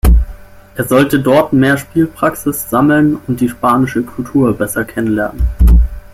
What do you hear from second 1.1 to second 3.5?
dort mehr Spielpraxis sammeln und die